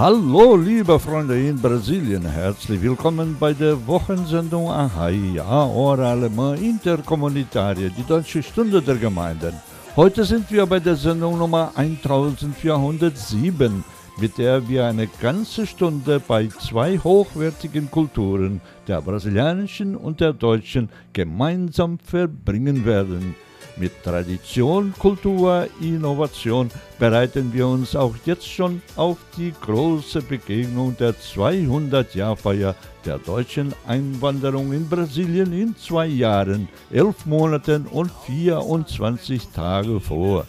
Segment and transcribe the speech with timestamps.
[0.00, 2.24] Hallo, liebe Freunde in Brasilien.
[2.24, 9.52] Herzlich willkommen bei der Wochensendung Ahai, Ahora Alemã Interkommunitarie, die deutsche Stunde der Gemeinden.
[9.96, 13.84] Heute sind wir bei der Sendung Nummer 1407,
[14.18, 20.88] mit der wir eine ganze Stunde bei zwei hochwertigen Kulturen, der brasilianischen und der deutschen,
[21.12, 23.34] gemeinsam verbringen werden.
[23.80, 31.14] Mit Tradition, Kultur, Innovation bereiten wir uns auch jetzt schon auf die große Begegnung der
[31.14, 32.74] 200-Jahr-Feier
[33.06, 40.44] der deutschen Einwanderung in Brasilien in zwei Jahren, elf Monaten und 24 Tage vor.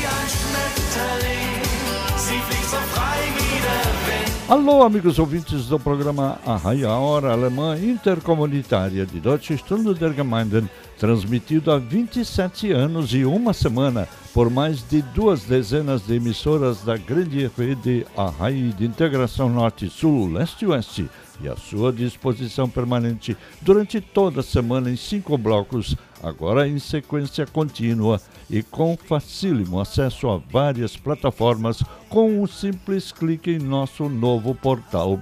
[4.49, 11.71] Alô, amigos ouvintes do programa Arraia Hora Alemã Intercomunitária de Deutsche Stunde der Gemeinden, transmitido
[11.71, 17.49] há 27 anos e uma semana por mais de duas dezenas de emissoras da grande
[17.57, 21.09] rede Arrai de Integração Norte-Sul, Leste-Oeste,
[21.43, 27.45] e à sua disposição permanente durante toda a semana em cinco blocos, agora em sequência
[27.45, 34.55] contínua e com facílimo acesso a várias plataformas com um simples clique em nosso novo
[34.55, 35.17] portal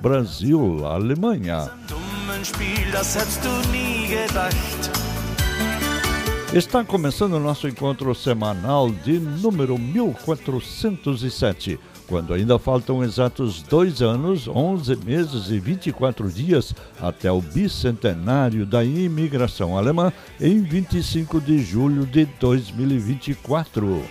[3.72, 4.92] nie gedacht.
[6.54, 11.80] Está começando o nosso encontro semanal de número 1407,
[12.12, 18.84] quando ainda faltam exatos dois anos, 11 meses e 24 dias até o bicentenário da
[18.84, 24.04] imigração alemã em 25 de julho de 2024.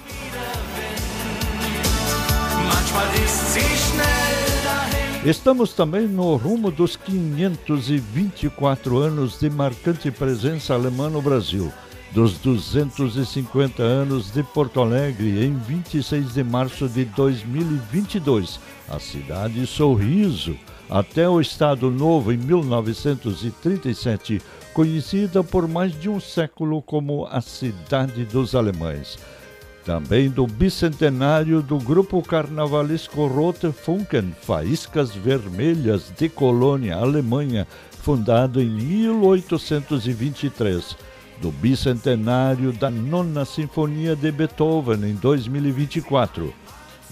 [2.65, 5.29] Manchmal ist sie schnell dahin.
[5.29, 11.71] Estamos também no rumo dos 524 anos de marcante presença alemã no Brasil,
[12.13, 20.57] dos 250 anos de Porto Alegre em 26 de março de 2022, a cidade Sorriso,
[20.89, 24.43] até o Estado Novo em 1937,
[24.75, 29.17] conhecida por mais de um século como a Cidade dos Alemães.
[29.85, 37.67] Também do bicentenário do grupo carnavalesco Rote Funken, Faíscas Vermelhas de Colônia, Alemanha,
[38.03, 40.97] fundado em 1823,
[41.41, 46.53] do bicentenário da Nona Sinfonia de Beethoven em 2024.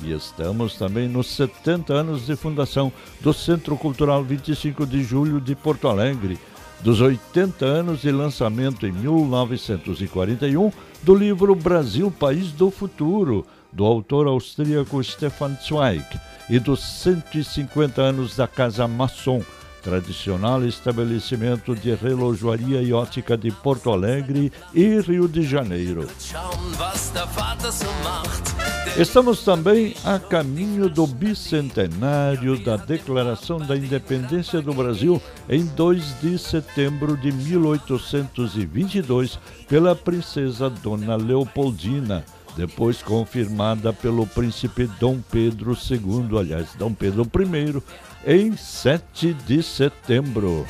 [0.02, 5.56] E estamos também nos 70 anos de fundação do Centro Cultural 25 de Julho de
[5.56, 6.38] Porto Alegre,
[6.80, 10.70] dos 80 anos de lançamento em 1941
[11.02, 16.04] do livro Brasil, País do Futuro, do autor austríaco Stefan Zweig,
[16.48, 19.42] e dos 150 anos da Casa Maçom,
[19.88, 26.06] tradicional estabelecimento de relojoaria e ótica de Porto Alegre e Rio de Janeiro.
[28.98, 36.38] Estamos também a caminho do bicentenário da Declaração da Independência do Brasil em 2 de
[36.38, 42.22] setembro de 1822 pela princesa Dona Leopoldina,
[42.58, 47.80] depois confirmada pelo príncipe Dom Pedro II, aliás, Dom Pedro I,
[48.26, 50.66] em 7 de setembro.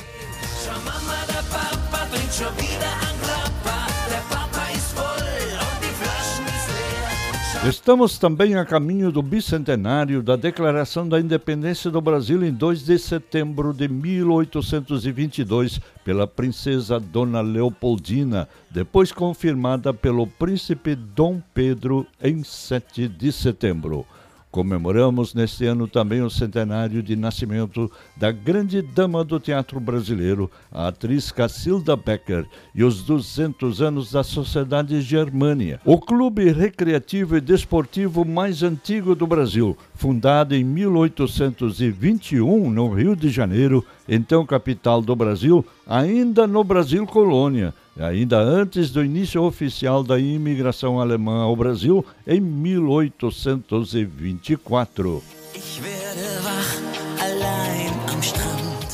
[7.67, 12.97] Estamos também a caminho do bicentenário da Declaração da Independência do Brasil em 2 de
[12.97, 23.09] setembro de 1822 pela princesa Dona Leopoldina, depois confirmada pelo príncipe Dom Pedro em 7
[23.09, 24.05] de setembro.
[24.51, 30.87] Comemoramos neste ano também o centenário de nascimento da grande dama do teatro brasileiro, a
[30.87, 38.25] atriz Cacilda Becker, e os 200 anos da Sociedade Germânia, o clube recreativo e desportivo
[38.25, 45.63] mais antigo do Brasil, fundado em 1821 no Rio de Janeiro, então capital do Brasil,
[45.85, 52.39] ainda no Brasil colônia ainda antes do início oficial da imigração alemã ao Brasil em
[52.39, 55.21] 1824.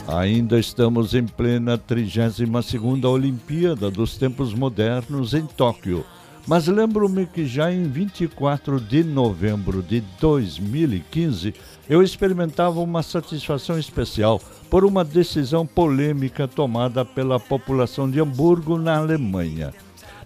[0.07, 6.05] Ainda estamos em plena 32ª Olimpíada dos Tempos Modernos em Tóquio.
[6.47, 11.55] Mas lembro-me que já em 24 de novembro de 2015
[11.89, 18.97] eu experimentava uma satisfação especial por uma decisão polêmica tomada pela população de Hamburgo, na
[18.97, 19.73] Alemanha.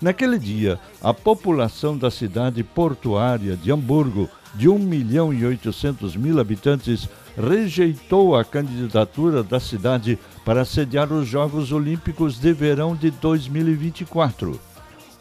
[0.01, 6.39] Naquele dia, a população da cidade portuária de Hamburgo, de 1 milhão e 800 mil
[6.39, 14.68] habitantes, rejeitou a candidatura da cidade para sediar os Jogos Olímpicos de Verão de 2024.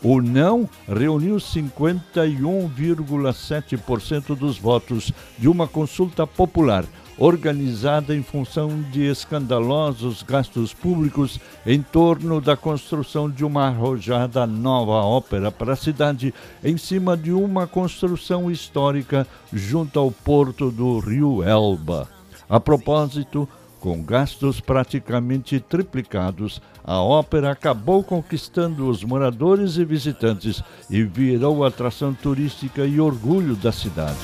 [0.03, 6.85] O não reuniu 51,7% dos votos de uma consulta popular
[7.19, 15.05] organizada em função de escandalosos gastos públicos em torno da construção de uma arrojada nova
[15.05, 21.43] ópera para a cidade, em cima de uma construção histórica junto ao porto do rio
[21.43, 22.09] Elba.
[22.49, 23.49] A propósito,
[23.81, 32.13] com gastos praticamente triplicados, a ópera acabou conquistando os moradores e visitantes e virou atração
[32.15, 34.19] turística e orgulho da cidade.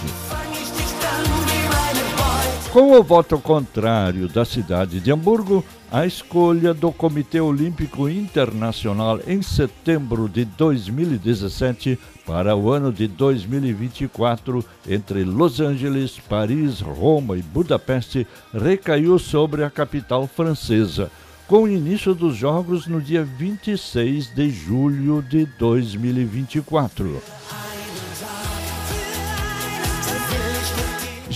[2.73, 9.41] Com o voto contrário da cidade de Hamburgo, a escolha do Comitê Olímpico Internacional em
[9.41, 11.97] setembro de 2017
[12.27, 19.71] para o ano de 2024 entre Los Angeles, Paris, Roma e Budapeste recaiu sobre a
[19.71, 21.13] capital francesa,
[21.47, 27.23] com o início dos Jogos no dia 26 de julho de 2024.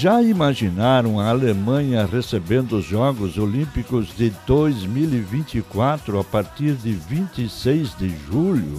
[0.00, 8.08] Já imaginaram a Alemanha recebendo os Jogos Olímpicos de 2024 a partir de 26 de
[8.30, 8.78] julho?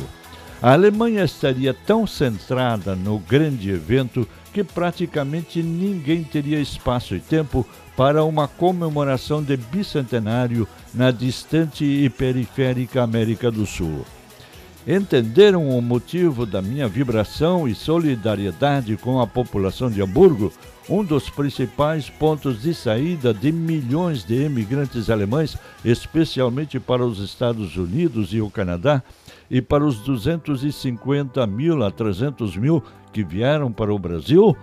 [0.62, 7.68] A Alemanha estaria tão centrada no grande evento que praticamente ninguém teria espaço e tempo
[7.98, 14.06] para uma comemoração de bicentenário na distante e periférica América do Sul.
[14.88, 20.52] Entenderam o motivo da minha vibração e solidariedade com a população de Hamburgo?
[20.90, 25.56] um dos principais pontos de saída de milhões de imigrantes alemães,
[25.86, 29.04] especialmente para os Estados Unidos e o Canadá,
[29.52, 32.84] e para os 250 mil a 300 mil
[33.14, 34.58] que vieram para o Brasil,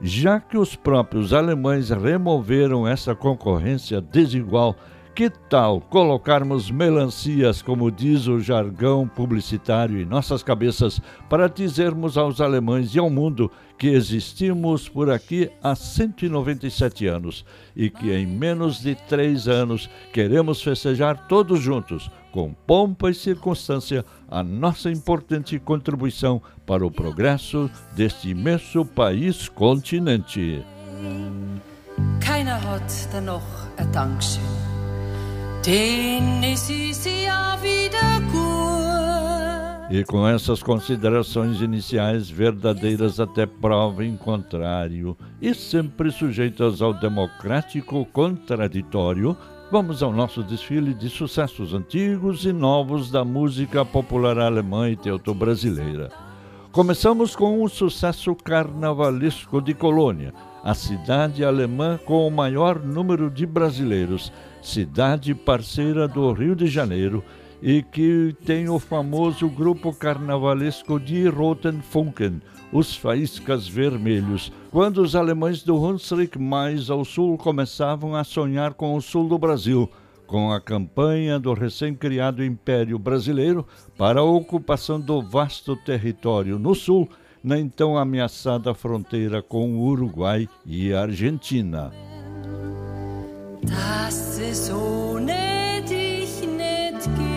[0.00, 4.76] já que os próprios alemães removeram essa concorrência desigual
[5.14, 11.00] que tal colocarmos melancias, como diz o jargão publicitário, em nossas cabeças
[11.30, 17.44] para dizermos aos alemães e ao mundo que existimos por aqui há 197 anos
[17.76, 24.04] e que em menos de três anos queremos festejar todos juntos, com pompa e circunstância,
[24.28, 30.64] a nossa importante contribuição para o progresso deste imenso país continente.
[32.20, 33.44] Keiner hat da noch
[33.78, 34.73] ein Dankeschön.
[39.90, 48.04] E com essas considerações iniciais, verdadeiras até prova em contrário, e sempre sujeitas ao democrático
[48.12, 49.34] contraditório,
[49.72, 56.10] vamos ao nosso desfile de sucessos antigos e novos da música popular alemã e teuto-brasileira.
[56.72, 63.46] Começamos com um sucesso carnavalesco de Colônia, a cidade alemã com o maior número de
[63.46, 64.30] brasileiros,
[64.64, 67.22] cidade parceira do Rio de Janeiro
[67.62, 72.40] e que tem o famoso grupo carnavalesco de Rotenfunken,
[72.72, 78.94] os Faíscas Vermelhos, quando os alemães do Hunsrück mais ao sul começavam a sonhar com
[78.94, 79.88] o sul do Brasil,
[80.26, 83.66] com a campanha do recém-criado Império Brasileiro
[83.96, 87.08] para a ocupação do vasto território no sul,
[87.42, 92.13] na então ameaçada fronteira com o Uruguai e a Argentina.
[93.66, 97.34] Dass es ohne dich nicht geht.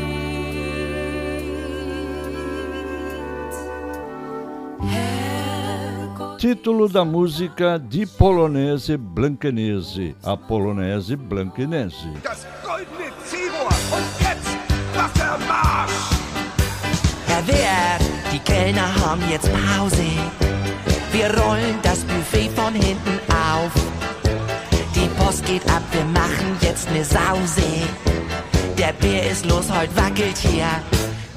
[4.81, 12.10] Herrgott, Título da música Di Polonese Blankenese, a Polonese Blankenese.
[12.24, 14.50] das goldene Zielrohr und jetzt
[14.96, 16.12] Wassermarsch!
[17.27, 20.03] Herr Wert, die Kellner haben jetzt Pause.
[21.12, 23.19] Wir rollen das Buffet von hinten
[25.44, 27.67] geht ab, wir machen jetzt ne Sause.
[28.77, 30.70] Der Bär ist los, heut wackelt hier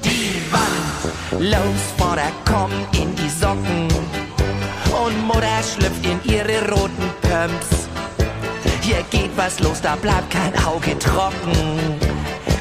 [0.03, 1.43] die Wand.
[1.51, 3.87] Los, Vater, komm in die Socken.
[5.03, 7.89] Und Mutter schlüpft in ihre roten Pumps.
[8.81, 11.99] Hier geht was los, da bleibt kein Auge trocken.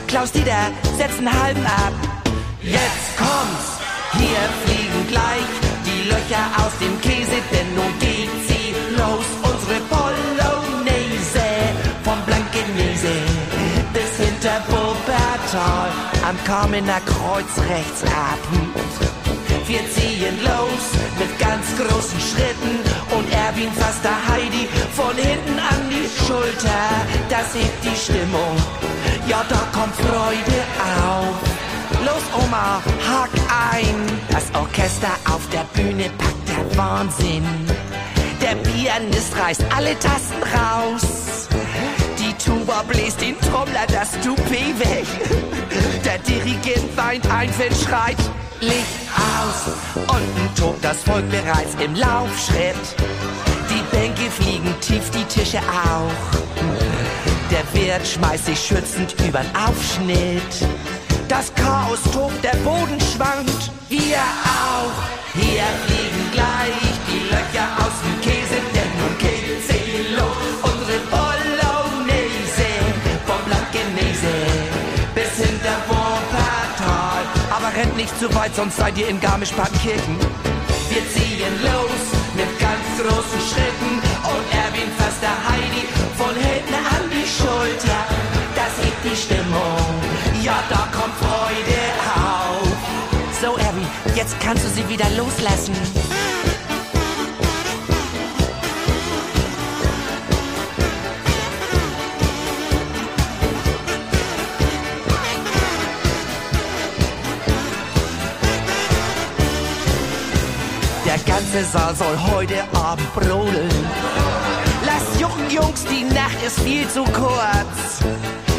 [0.07, 1.95] Klaus Dieter, setz einen halben ab.
[2.63, 3.79] Jetzt kommt's,
[4.13, 5.51] hier fliegen gleich
[5.87, 9.25] die Löcher aus dem Käse, denn nun geht sie los.
[9.43, 10.10] Unsere Polonaise
[15.51, 15.91] Wuppertal
[16.29, 18.39] am Kamener Kreuz rechts ab.
[19.67, 20.85] Wir ziehen los
[21.19, 22.81] mit ganz großen Schritten
[23.17, 26.87] und Erwin fasst der Heidi von hinten an die Schulter.
[27.29, 28.57] Das hebt die Stimmung,
[29.29, 30.61] ja da kommt Freude
[31.05, 31.35] auf.
[32.05, 33.31] Los Oma, hack
[33.73, 33.97] ein.
[34.31, 37.45] Das Orchester auf der Bühne packt der Wahnsinn.
[38.41, 41.31] Der Pianist reißt alle Tasten raus.
[42.31, 45.05] Die Tuba bläst den Trommler das Toupet weg.
[46.05, 48.19] Der Dirigent weint ein, wenn schreit
[48.61, 48.85] Licht
[49.17, 49.75] aus.
[49.97, 52.77] Unten tobt das Volk bereits im Laufschritt.
[53.69, 56.39] Die Bänke fliegen tief, die Tische auch.
[57.51, 60.69] Der Wirt schmeißt sich schützend übern Aufschnitt.
[61.27, 63.73] Das Chaos tobt, der Boden schwankt.
[63.89, 65.35] Wir auch.
[65.35, 68.20] Hier fliegen gleich die Löcher aus dem
[78.21, 80.15] zu weit, sonst seid ihr in Garmisch-Partenkirchen.
[80.91, 82.01] Wir ziehen los
[82.37, 83.93] mit ganz großen Schritten
[84.33, 88.01] und Erwin fasst der Heidi von hinten an die Schulter.
[88.55, 91.81] Das hebt die Stimmung, ja da kommt Freude
[92.15, 92.69] auf.
[93.41, 95.75] So Erwin, jetzt kannst du sie wieder loslassen.
[111.53, 113.69] Ganze Saal soll heute Abend brodeln.
[114.87, 118.05] Lasst jucken, Jungs, die Nacht ist viel zu kurz.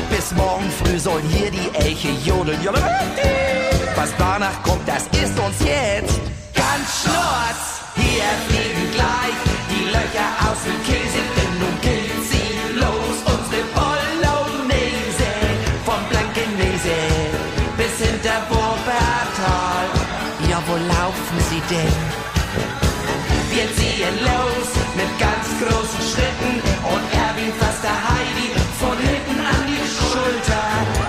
[0.09, 2.59] Bis morgen früh sollen hier die Elche jodeln.
[3.95, 6.19] Was danach kommt, das ist uns jetzt
[6.53, 7.61] ganz schnurz.
[7.95, 9.37] Hier fliegen gleich
[9.69, 11.75] die Löcher aus dem Käse, denn nun
[12.29, 13.15] sie los.
[13.33, 15.29] Unsere Bolognese
[15.85, 16.97] vom Blankenese
[17.77, 19.87] bis hinter Wuppertal.
[20.49, 22.30] Ja, wo laufen sie denn?
[24.01, 26.53] Wir ziehen los mit ganz großen Schritten
[26.89, 28.49] und Erwin fasst der Heidi
[28.81, 30.63] von hinten an die Schulter.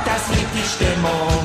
[0.04, 1.40] Das hebt die Stimmung,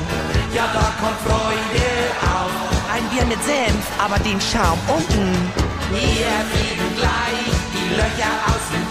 [0.54, 1.88] ja da kommt Freude
[2.36, 2.52] auf.
[2.92, 5.32] Ein Bier mit Senf, aber den Schaum unten.
[5.96, 8.84] Hier fliegen gleich die Löcher aus dem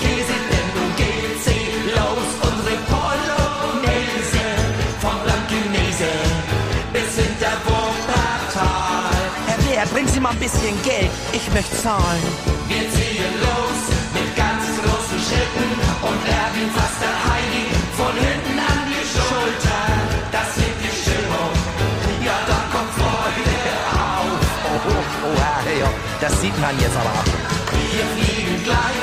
[10.28, 11.12] mal ein bisschen Geld.
[11.32, 12.24] Ich möchte zahlen.
[12.68, 13.80] Wir ziehen los
[14.14, 15.70] mit ganz großen Schritten
[16.10, 17.66] und Erwin fasst der Heidi
[17.96, 19.84] von hinten an die Schulter.
[20.36, 21.52] Das hebt die Stimmung.
[22.28, 23.58] Ja, da kommt Freude
[23.96, 24.42] auf.
[24.68, 27.24] Oh, oh, oh, ja, ja, das sieht man jetzt aber.
[27.94, 28.97] Wir fliegen gleich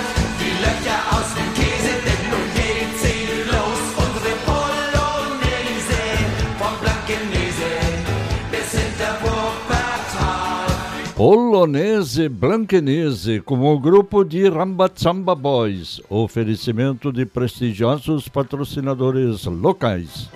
[11.17, 16.01] Polonese Blankenese, com o grupo de Rambatsamba Boys.
[16.11, 20.29] Oferecimento de prestigiosos patrocinadores locais.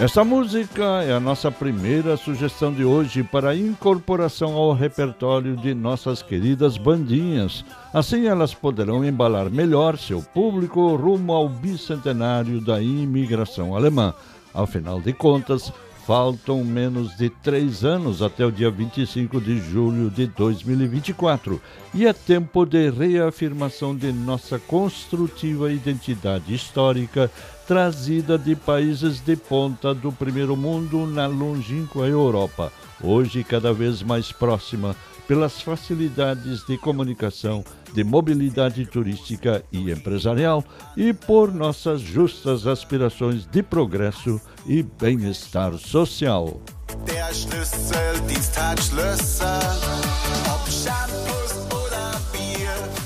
[0.00, 6.22] Esta música é a nossa primeira sugestão de hoje para incorporação ao repertório de nossas
[6.22, 7.64] queridas bandinhas.
[7.92, 14.14] Assim elas poderão embalar melhor seu público rumo ao bicentenário da imigração alemã.
[14.54, 15.72] Afinal de contas,
[16.06, 21.60] Faltam menos de três anos até o dia 25 de julho de 2024
[21.94, 27.30] e é tempo de reafirmação de nossa construtiva identidade histórica
[27.66, 34.32] trazida de países de ponta do primeiro mundo na longínqua Europa, hoje cada vez mais
[34.32, 34.96] próxima
[35.30, 40.64] pelas facilidades de comunicação, de mobilidade turística e empresarial
[40.96, 46.60] e por nossas justas aspirações de progresso e bem-estar social.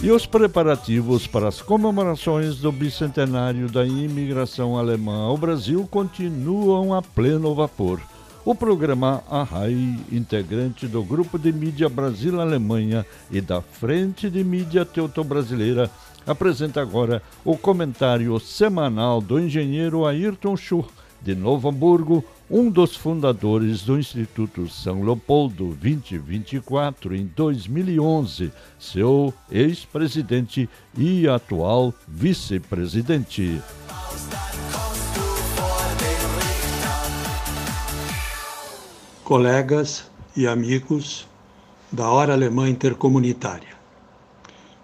[0.03, 7.03] E os preparativos para as comemorações do bicentenário da imigração alemã ao Brasil continuam a
[7.03, 8.01] pleno vapor.
[8.45, 15.91] O programa Arrai, integrante do Grupo de Mídia Brasil-Alemanha e da Frente de Mídia Teuto-Brasileira,
[16.27, 20.89] apresenta agora o comentário semanal do engenheiro Ayrton Schur,
[21.23, 30.69] de Novo Hamburgo, um dos fundadores do Instituto São Leopoldo 2024 em 2011, seu ex-presidente
[30.97, 33.63] e atual vice-presidente.
[39.25, 40.05] Colegas
[40.37, 41.27] e amigos
[41.91, 43.75] da Hora Alemã Intercomunitária.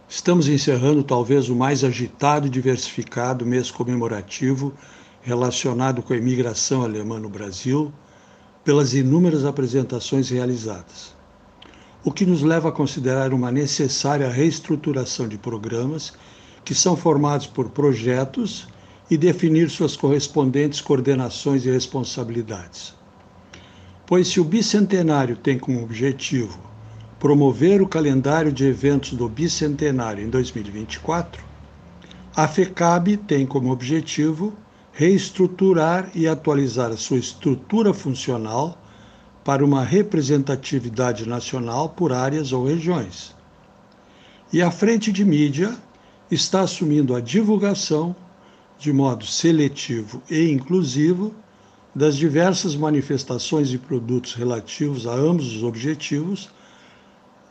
[0.09, 4.73] Estamos encerrando talvez o mais agitado e diversificado mês comemorativo
[5.21, 7.93] relacionado com a imigração alemã no Brasil,
[8.65, 11.15] pelas inúmeras apresentações realizadas.
[12.03, 16.15] O que nos leva a considerar uma necessária reestruturação de programas
[16.65, 18.67] que são formados por projetos
[19.11, 22.99] e definir suas correspondentes coordenações e responsabilidades.
[24.11, 26.59] Pois se o bicentenário tem como objetivo
[27.21, 31.45] promover o calendário de eventos do bicentenário em 2024,
[32.35, 34.53] a FECAB tem como objetivo
[34.91, 38.77] reestruturar e atualizar a sua estrutura funcional
[39.45, 43.33] para uma representatividade nacional por áreas ou regiões.
[44.53, 45.73] E a frente de mídia
[46.29, 48.17] está assumindo a divulgação,
[48.77, 51.33] de modo seletivo e inclusivo,
[51.95, 56.49] das diversas manifestações e produtos relativos a ambos os objetivos,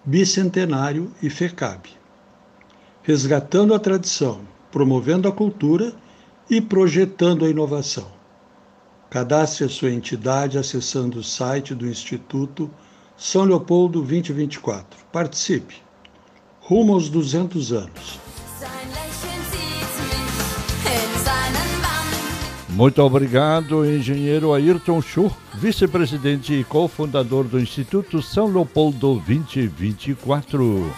[0.06, 1.90] bicentenário e FECAB,
[3.04, 4.42] resgatando a tradição,
[4.72, 5.94] promovendo a cultura
[6.50, 8.08] e projetando a inovação.
[9.10, 12.70] Cadastre a sua entidade acessando o site do Instituto
[13.18, 15.06] São Leopoldo 2024.
[15.12, 15.76] Participe.
[16.62, 18.29] Rumo aos 200 anos.
[22.80, 30.90] Muito obrigado, engenheiro Ayrton Schur, vice-presidente e cofundador do Instituto São Leopoldo 2024.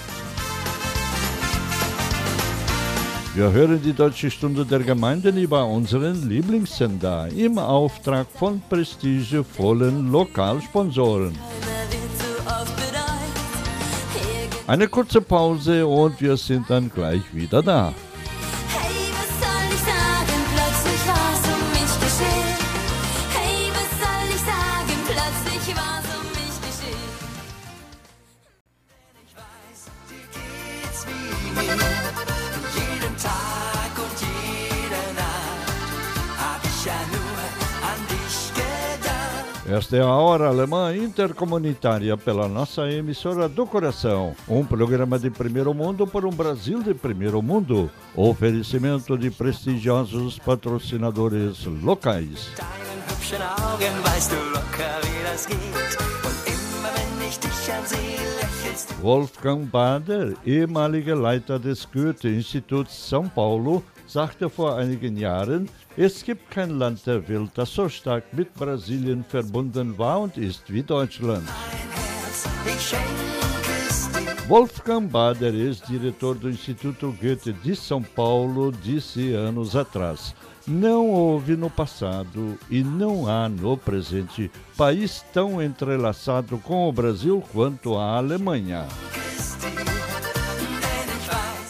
[3.36, 11.36] Wir hören die Deutsche Stunde der Gemeinden über unseren Lieblingssender im Auftrag von prestigevollen Lokalsponsoren.
[14.68, 17.92] Eine kurze Pause und wir sind dann gleich wieder da.
[39.74, 44.36] Esta é a Hora Alemã Intercomunitária pela nossa emissora do coração.
[44.48, 47.90] Um programa de primeiro mundo por um Brasil de primeiro mundo.
[48.16, 52.52] Oferecimento de prestigiosos patrocinadores locais.
[52.56, 55.58] Deinen hübschen Augen weißt du locker, wie das geht.
[55.58, 59.02] Und immer wenn ich dich ansehe, lächelst du.
[59.02, 63.82] Wolfgang Bader, ehemaliger Leiter des Goethe-Instituts São Paulo,
[64.14, 69.24] sagte vor einigen Jahren, es gibt kein Land der Welt, das so stark mit Brasilien
[69.24, 71.50] verbunden war und ist wie Deutschland.
[74.48, 80.36] Wolfgang Bader, ex-diretor do Instituto Goethe de São Paulo, disse anos atrás:
[80.68, 87.44] Não houve no passado e não há no presente país tão entrelaçado com o Brasil
[87.52, 88.86] quanto a Alemanha.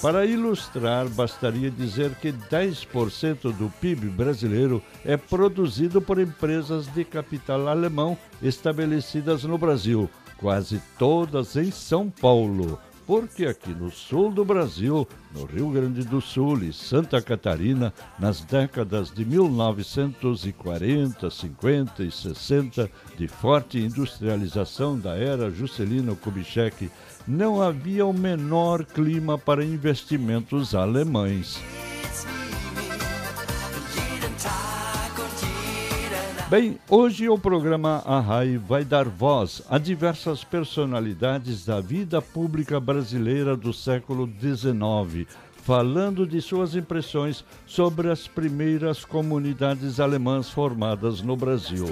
[0.03, 7.69] Para ilustrar, bastaria dizer que 10% do PIB brasileiro é produzido por empresas de capital
[7.69, 12.77] alemão estabelecidas no Brasil, quase todas em São Paulo.
[13.07, 18.41] Porque aqui no sul do Brasil, no Rio Grande do Sul e Santa Catarina, nas
[18.41, 26.89] décadas de 1940, 50 e 60, de forte industrialização da era Juscelino Kubitschek,
[27.27, 31.59] não havia o menor clima para investimentos alemães.
[36.49, 43.57] Bem, hoje o programa Arrai vai dar voz a diversas personalidades da vida pública brasileira
[43.57, 45.27] do século XIX,
[45.63, 51.87] falando de suas impressões sobre as primeiras comunidades alemãs formadas no Brasil.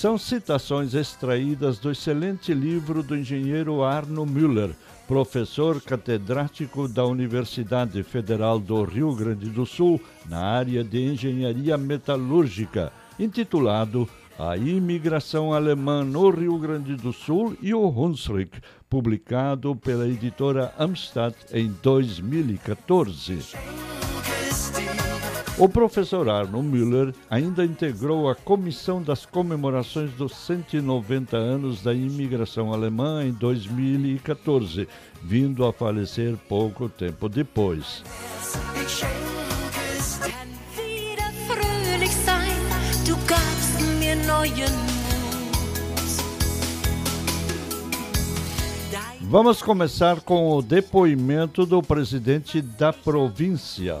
[0.00, 4.70] São citações extraídas do excelente livro do engenheiro Arno Müller,
[5.06, 12.90] professor catedrático da Universidade Federal do Rio Grande do Sul na área de engenharia metalúrgica,
[13.18, 14.08] intitulado
[14.38, 18.58] A Imigração Alemã no Rio Grande do Sul e o Hunsrück,
[18.88, 23.38] publicado pela editora Amstadt em 2014.
[25.60, 32.72] O professor Arno Müller ainda integrou a comissão das comemorações dos 190 anos da imigração
[32.72, 34.88] alemã em 2014,
[35.22, 38.02] vindo a falecer pouco tempo depois.
[49.20, 54.00] Vamos começar com o depoimento do presidente da província.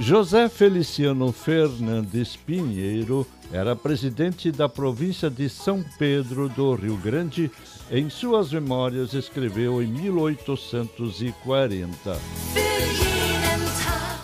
[0.00, 7.50] José Feliciano Fernandes Pinheiro era presidente da província de São Pedro do Rio Grande.
[7.90, 11.30] Em suas memórias, escreveu em 1840.
[11.44, 12.18] für jeden Tag.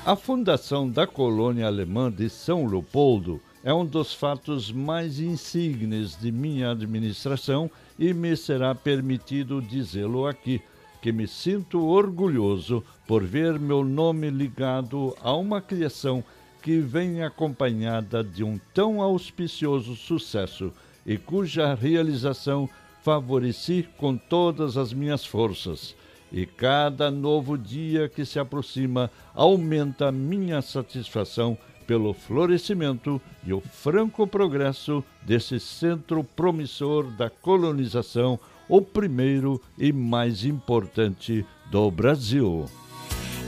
[0.07, 6.31] A fundação da colônia alemã de São Leopoldo é um dos fatos mais insignes de
[6.31, 10.63] minha administração e me será permitido dizê-lo aqui,
[11.07, 16.25] que me sinto orgulhoso por ver meu nome ligado a uma criação
[16.61, 20.73] que vem acompanhada de um tão auspicioso sucesso
[21.07, 22.69] e cuja realização
[23.05, 25.95] favoreci com todas as minhas forças.
[26.33, 34.27] E cada novo dia que se aproxima aumenta minha satisfação pelo florescimento e o franco
[34.27, 42.67] progresso desse centro promissor da colonização, o primeiro e mais importante do Brasil.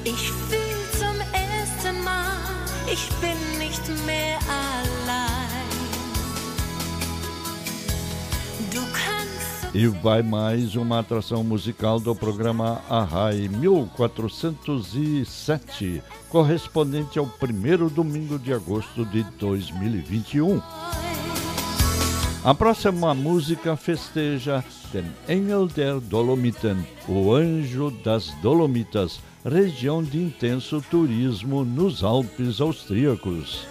[0.04, 2.36] Ich fühl zum ersten Mal,
[2.90, 5.68] ich bin nicht mehr allein.
[8.72, 17.90] Du kannst E vai mais uma atração musical do programa Arrai 1407, correspondente ao primeiro
[17.90, 20.62] domingo de agosto de 2021.
[22.44, 30.80] A próxima música festeja Den Engel der Dolomiten, o Anjo das Dolomitas, região de intenso
[30.90, 33.66] turismo nos Alpes austríacos.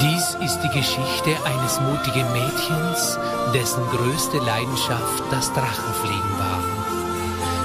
[0.00, 3.18] Dies ist die Geschichte eines mutigen Mädchens,
[3.54, 6.88] dessen größte Leidenschaft das Drachenfliegen war.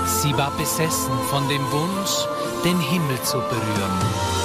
[0.06, 2.28] Sie war besessen von dem Wunsch,
[2.64, 4.43] den Himmel zu berühren.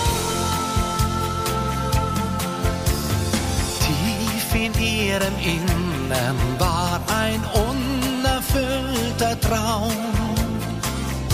[4.65, 7.41] In ihrem Innern war ein
[7.71, 9.93] unerfüllter Traum,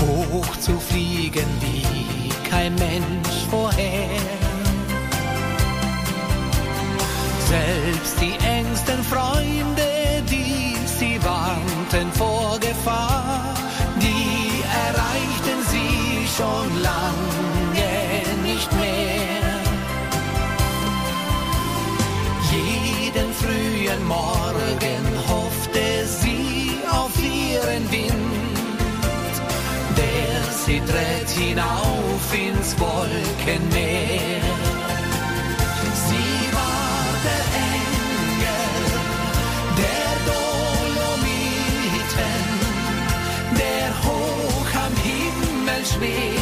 [0.00, 4.20] hoch zu fliegen wie kein Mensch vorher.
[7.48, 9.88] Selbst die engsten Freunde,
[10.30, 13.54] die sie warnten vor Gefahr,
[14.00, 17.23] die erreichten sie schon lange
[31.36, 34.42] hinauf ins Wolkenmeer.
[36.06, 38.66] Sie war der Engel
[39.82, 41.32] der Dolomiten,
[43.58, 46.33] der hoch am Himmel schwebt,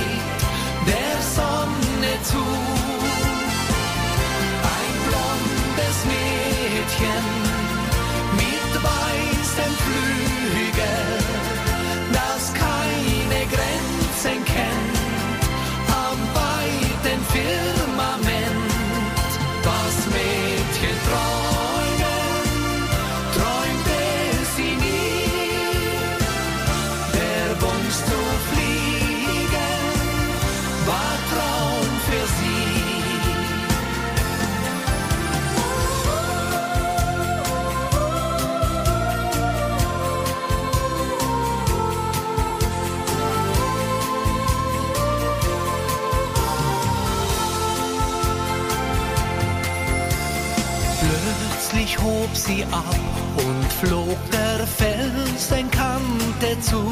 [51.73, 52.97] Plötzlich hob sie ab
[53.39, 56.83] und flog der Felsenkante zu.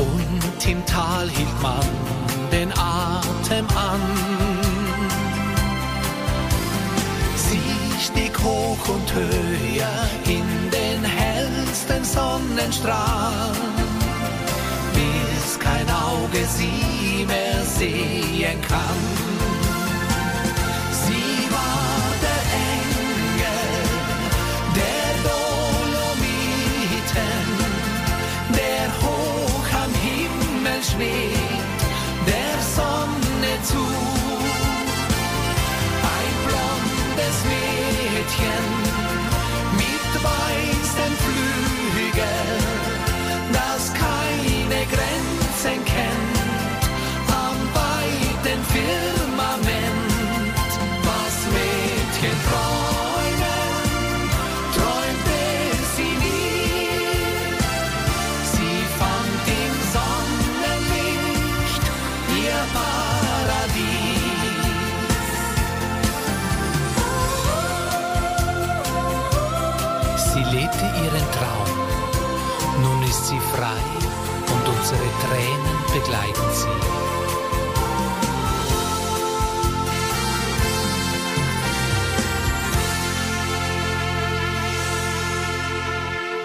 [0.00, 1.84] Und im Tal hielt man
[2.50, 4.00] den Atem an.
[7.36, 7.60] Sie
[8.00, 13.52] stieg hoch und höher in den hellsten Sonnenstrahl,
[14.94, 19.21] bis kein Auge sie mehr sehen kann.
[30.92, 31.80] Schwebt,
[32.26, 34.01] der Sonne zu.
[74.92, 76.68] Unsere Tränen begleiten sie.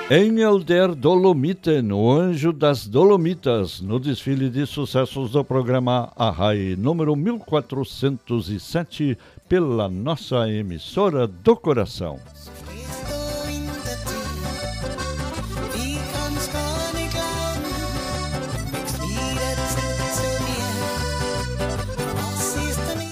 [0.10, 7.14] Engel der Dolomiten, o anjo das Dolomitas, no desfile de sucessos do programa Arrai, número
[7.14, 9.18] 1407,
[9.50, 12.22] pela nossa emissora do coração.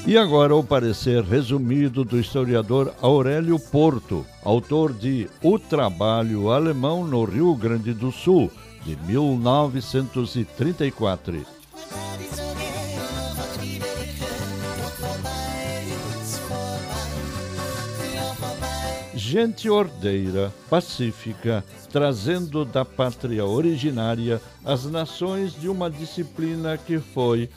[0.08, 7.24] E agora o parecer resumido do historiador Aurélio Porto, autor de O Trabalho Alemão no
[7.24, 8.52] Rio Grande do Sul,
[8.84, 11.44] de 1934.
[19.16, 27.50] Gente ordeira, pacífica, trazendo da pátria originária as nações de uma disciplina que foi,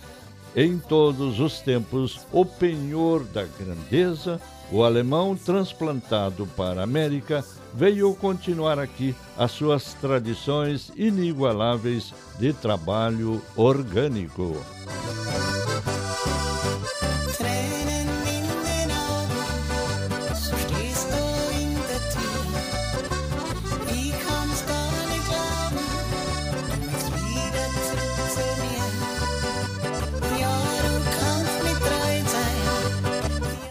[0.59, 4.41] em todos os tempos, o penhor da grandeza,
[4.73, 13.41] o alemão transplantado para a América veio continuar aqui as suas tradições inigualáveis de trabalho
[13.55, 14.57] orgânico.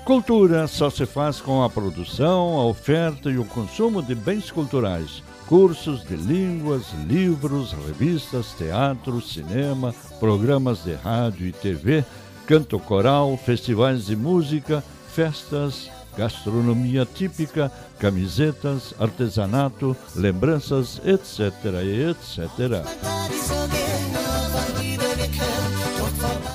[0.08, 5.22] Cultura só se faz com a produção, a oferta e o consumo de bens culturais.
[5.48, 12.06] Cursos de línguas, livros, revistas, teatro, cinema, programas de rádio e TV,
[12.46, 21.52] canto coral, festivais de música, festas, gastronomia típica, camisetas, artesanato, lembranças, etc.
[21.84, 22.82] etc.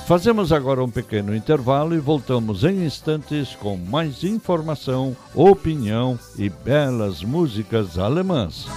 [0.05, 7.23] Fazemos agora um pequeno intervalo e voltamos em instantes com mais informação, opinião e belas
[7.23, 8.67] músicas alemãs.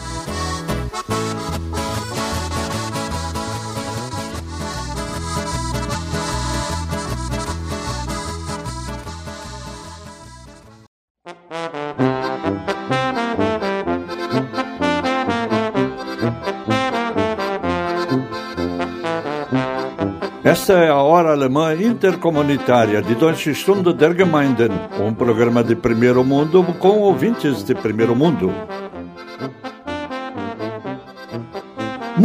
[20.57, 26.25] Esta é a Hora Alemã Intercomunitária de Deutsche Stunde der Gemeinden, um programa de primeiro
[26.25, 28.51] mundo com ouvintes de primeiro mundo.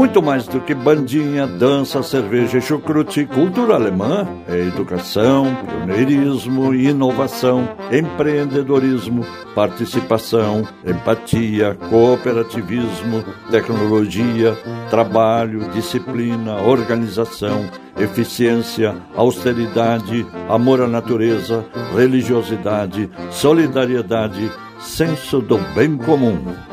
[0.02, 7.70] Muito mais do que bandinha, dança, cerveja e chucrute, cultura alemã é educação, pioneirismo, inovação,
[7.92, 14.58] empreendedorismo, participação, empatia, cooperativismo, tecnologia,
[14.90, 17.64] trabalho, disciplina, organização,
[17.96, 21.64] eficiência, austeridade, amor à natureza,
[21.96, 26.71] religiosidade, solidariedade, senso do bem comum.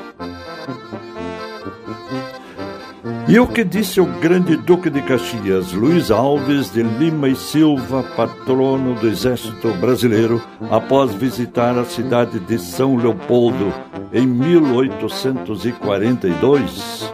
[3.29, 8.03] E o que disse o grande Duque de Caxias, Luiz Alves de Lima e Silva,
[8.17, 13.71] patrono do Exército Brasileiro, após visitar a cidade de São Leopoldo
[14.15, 17.13] em 1842?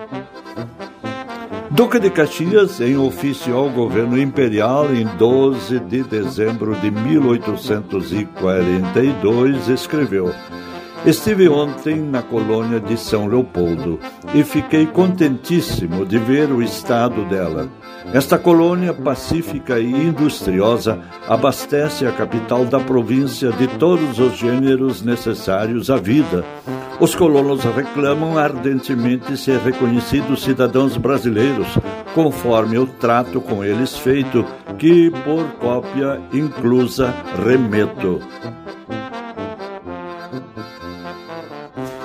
[1.69, 10.33] Duque de Caxias, em ofício ao governo imperial em 12 de dezembro de 1842, escreveu:
[11.07, 14.01] Estive ontem na colônia de São Leopoldo
[14.35, 17.69] e fiquei contentíssimo de ver o estado dela.
[18.15, 25.91] Esta colônia pacífica e industriosa abastece a capital da província de todos os gêneros necessários
[25.91, 26.43] à vida.
[26.99, 31.69] Os colonos reclamam ardentemente ser reconhecidos cidadãos brasileiros,
[32.15, 34.43] conforme o trato com eles feito,
[34.79, 37.13] que por cópia inclusa
[37.45, 38.23] remeto.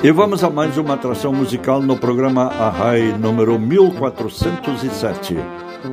[0.01, 5.35] E vamos a mais uma atração musical no programa Arrai número 1407.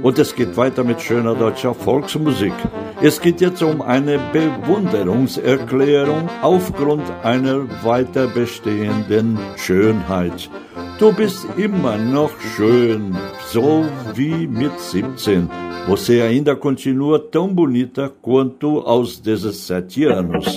[0.01, 2.53] Und es geht weiter mit schöner deutscher Volksmusik.
[3.03, 10.49] Es geht jetzt um eine Bewunderungserklärung aufgrund einer weiter bestehenden Schönheit.
[11.01, 13.16] Du bist immer noch schön,
[13.51, 15.49] so wie mit 17.
[15.88, 20.57] Você ainda continua tão bonita quanto aos 17 anos.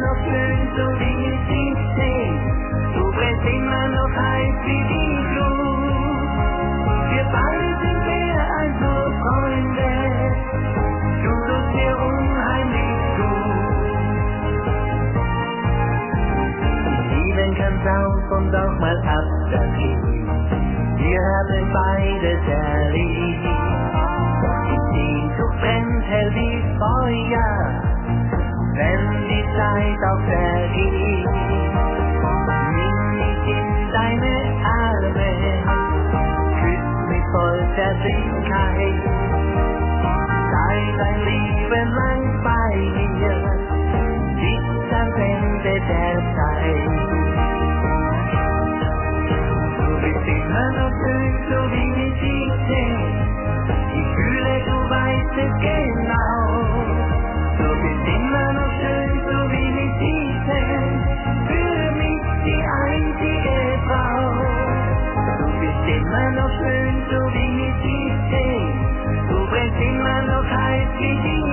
[0.00, 2.40] Noch schön, so wie mit 17.
[2.94, 6.30] Du brennst immer noch heiß wie die Glut.
[7.12, 9.92] Wir beide sind mehr als nur Freunde.
[11.24, 14.00] Du tust mir unheimlich gut.
[17.12, 19.60] Lieben kann auf und auch mal ab, das.
[20.98, 23.42] Wir haben beide sehr lieb.
[24.66, 25.62] Die Sehnsucht
[26.34, 27.82] wie Feuer,
[28.74, 29.15] wenn
[29.56, 29.62] ใจ
[30.00, 30.86] เต่าแต่ดี
[32.76, 35.18] มินมีกินใจไม่อาลเม
[36.58, 38.58] คิดไม่คอยจะสิ้นใคร
[40.50, 40.56] ใจ
[40.96, 41.38] ใจรี
[41.68, 42.48] เป็นลังไป
[43.18, 43.44] เยอะ
[44.40, 46.40] จิตจะเป็นแต่แต่ใจ
[49.76, 52.72] สุริสิมันตื่สุริมีจิตเจ
[53.90, 54.94] ที่คือเลกูไป
[55.36, 56.30] จะเก่งเอา
[57.56, 58.45] สุริสิมัน
[65.86, 69.30] Du bist immer noch schön, so wie mit 17.
[69.30, 71.45] Du brennst immer noch heiß wie die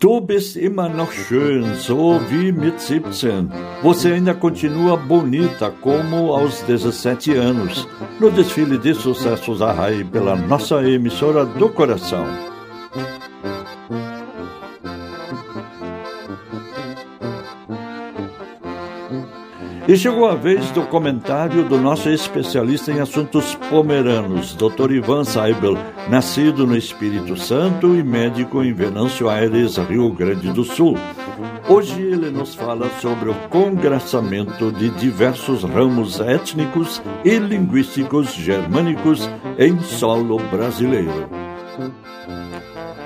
[0.00, 3.50] Du bist immer noch schön, so wie mit 17.
[3.82, 7.86] Você ainda continua bonita como aos 17 anos.
[8.18, 12.24] No desfile de sucessos Arrai pela nossa emissora do coração.
[19.90, 24.92] E chegou a vez do comentário do nosso especialista em assuntos pomeranos, Dr.
[24.92, 25.76] Ivan Seibel,
[26.08, 30.96] nascido no Espírito Santo e médico em Venâncio Aires, Rio Grande do Sul.
[31.68, 39.80] Hoje ele nos fala sobre o congraçamento de diversos ramos étnicos e linguísticos germânicos em
[39.82, 41.39] solo brasileiro.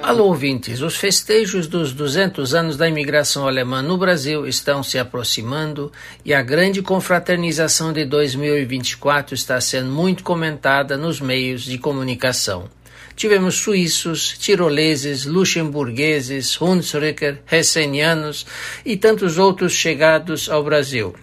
[0.07, 5.91] Alô, ouvintes, os festejos dos 200 anos da imigração alemã no Brasil estão se aproximando
[6.23, 12.69] e a grande confraternização de 2024 está sendo muito comentada nos meios de comunicação.
[13.17, 18.45] Tivemos suíços, tiroleses, luxemburgueses, Hunsrücker, hessenianos
[18.85, 21.15] e tantos outros chegados ao Brasil.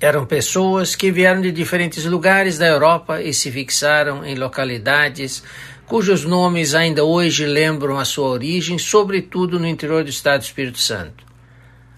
[0.00, 5.42] Eram pessoas que vieram de diferentes lugares da Europa e se fixaram em localidades
[5.86, 10.78] cujos nomes ainda hoje lembram a sua origem, sobretudo no interior do estado do Espírito
[10.78, 11.24] Santo.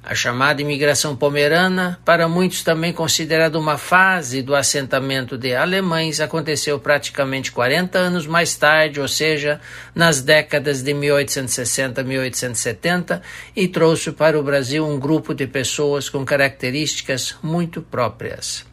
[0.09, 6.78] A chamada imigração pomerana, para muitos também considerada uma fase do assentamento de alemães, aconteceu
[6.78, 9.61] praticamente 40 anos mais tarde, ou seja,
[9.93, 13.20] nas décadas de 1860 a 1870,
[13.57, 18.64] e trouxe para o Brasil um grupo de pessoas com características muito próprias.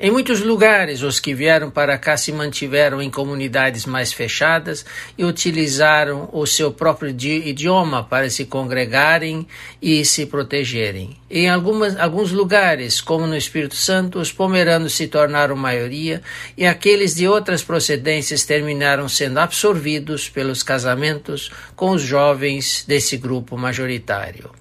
[0.00, 4.86] Em muitos lugares, os que vieram para cá se mantiveram em comunidades mais fechadas
[5.18, 9.44] e utilizaram o seu próprio idioma para se congregarem
[9.82, 11.16] e se protegerem.
[11.28, 16.22] Em algumas, alguns lugares, como no Espírito Santo, os pomeranos se tornaram maioria
[16.56, 23.58] e aqueles de outras procedências terminaram sendo absorvidos pelos casamentos com os jovens desse grupo
[23.58, 24.57] majoritário.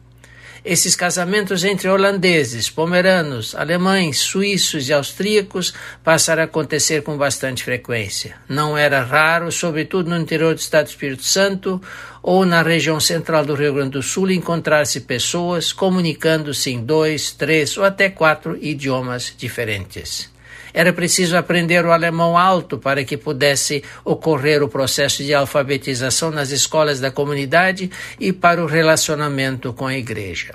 [0.69, 8.35] Esses casamentos entre holandeses, pomeranos, alemães, suíços e austríacos passaram a acontecer com bastante frequência.
[8.49, 11.81] Não era raro, sobretudo no interior do Estado do Espírito Santo
[12.21, 17.77] ou na região central do Rio Grande do Sul, encontrar-se pessoas comunicando-se em dois, três
[17.77, 20.29] ou até quatro idiomas diferentes.
[20.77, 26.51] Era preciso aprender o alemão alto para que pudesse ocorrer o processo de alfabetização nas
[26.51, 30.53] escolas da comunidade e para o relacionamento com a igreja.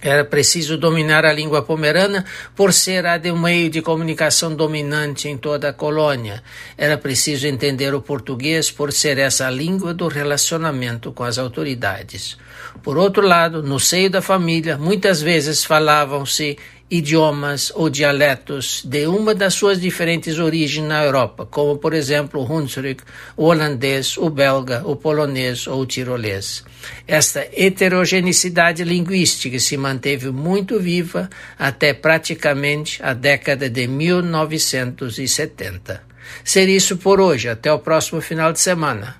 [0.00, 2.24] Era preciso dominar a língua pomerana
[2.56, 6.42] por ser a de um meio de comunicação dominante em toda a colônia.
[6.78, 12.38] Era preciso entender o português por ser essa a língua do relacionamento com as autoridades.
[12.82, 16.56] Por outro lado, no seio da família, muitas vezes falavam-se
[16.90, 22.52] idiomas ou dialetos de uma das suas diferentes origens na Europa, como por exemplo o
[22.52, 23.02] Hunsrück,
[23.36, 26.64] o holandês, o belga, o polonês ou o tirolês.
[27.06, 36.02] Esta heterogeneidade linguística se manteve muito viva até praticamente a década de 1970.
[36.44, 39.16] Seria isso por hoje, até o próximo final de semana.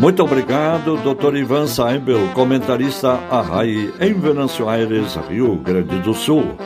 [0.00, 1.36] Muito obrigado, Dr.
[1.36, 6.56] Ivan Seibel, comentarista Arrai, em Venâncio Aires, Rio Grande do Sul.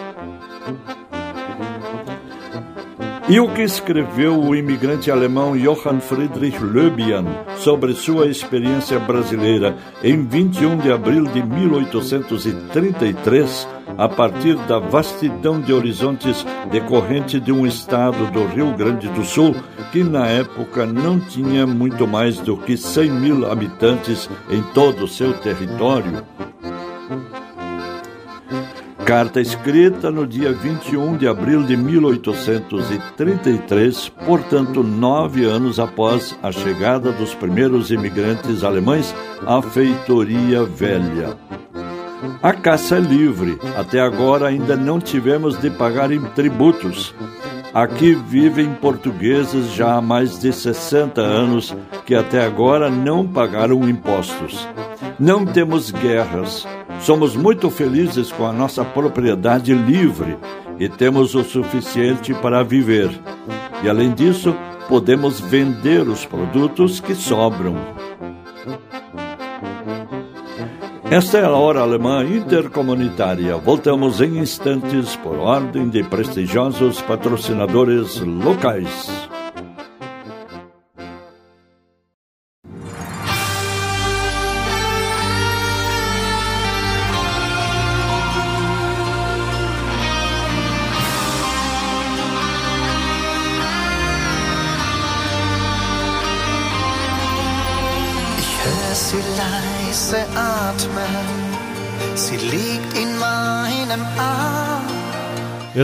[3.27, 7.25] E o que escreveu o imigrante alemão Johann Friedrich Löbian
[7.57, 13.67] sobre sua experiência brasileira em 21 de abril de 1833,
[13.97, 19.57] a partir da vastidão de horizontes decorrente de um estado do Rio Grande do Sul
[19.91, 25.09] que na época não tinha muito mais do que 100 mil habitantes em todo o
[25.09, 26.23] seu território?
[29.05, 37.13] Carta escrita no dia 21 de abril de 1833, portanto, nove anos após a chegada
[37.13, 39.15] dos primeiros imigrantes alemães
[39.47, 41.37] à Feitoria Velha.
[42.43, 43.59] A caça é livre.
[43.77, 47.15] Até agora ainda não tivemos de pagar em tributos.
[47.75, 51.77] Aqui vivem portugueses já há mais de 60 anos
[52.07, 54.67] que até agora não pagaram impostos.
[55.19, 56.67] Não temos guerras.
[57.05, 60.39] Somos muito felizes com a nossa propriedade livre
[60.79, 63.11] e temos o suficiente para viver.
[63.83, 64.57] E além disso,
[64.89, 67.77] podemos vender os produtos que sobram.
[71.11, 73.55] Esta é a Hora Alemã Intercomunitária.
[73.59, 79.29] Voltamos em instantes por ordem de prestigiosos patrocinadores locais.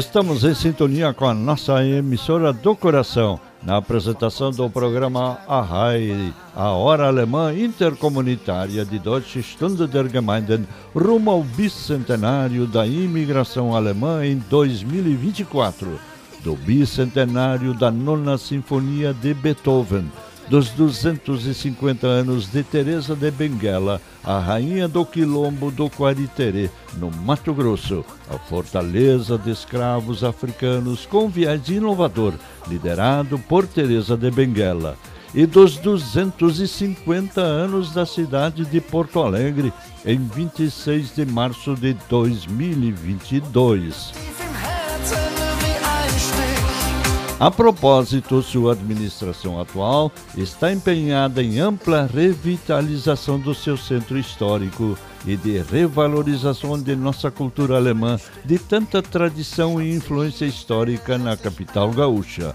[0.01, 6.70] Estamos em sintonia com a nossa emissora do coração, na apresentação do programa Arrai, a
[6.70, 14.38] Hora Alemã Intercomunitária de Deutsche Stunde der Gemeinden, rumo ao bicentenário da imigração alemã em
[14.38, 16.01] 2024,
[16.42, 20.11] do bicentenário da Nona Sinfonia de Beethoven,
[20.51, 27.55] dos 250 anos de Teresa de Benguela, a rainha do quilombo do Quariterê, no Mato
[27.55, 32.34] Grosso, a fortaleza de escravos africanos com viés inovador,
[32.66, 34.96] liderado por Teresa de Benguela,
[35.32, 39.72] e dos 250 anos da cidade de Porto Alegre,
[40.05, 44.30] em 26 de março de 2022.
[47.41, 55.38] A propósito, sua administração atual está empenhada em ampla revitalização do seu centro histórico e
[55.38, 62.55] de revalorização de nossa cultura alemã de tanta tradição e influência histórica na capital gaúcha.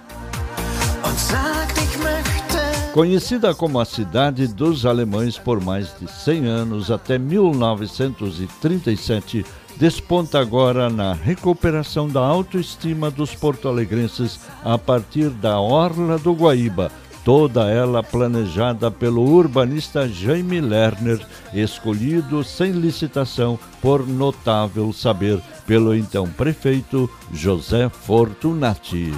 [2.93, 9.43] Conhecida como a cidade dos alemães por mais de 100 anos, até 1937,
[9.77, 16.91] desponta agora na recuperação da autoestima dos porto-alegrenses a partir da Orla do Guaíba,
[17.23, 21.19] toda ela planejada pelo urbanista Jaime Lerner,
[21.53, 29.11] escolhido sem licitação por notável saber pelo então prefeito José Fortunati.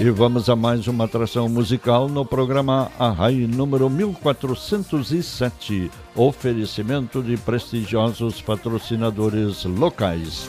[0.00, 5.90] E vamos a mais uma atração musical no programa Arrai número 1407.
[6.16, 10.48] Oferecimento de prestigiosos patrocinadores locais.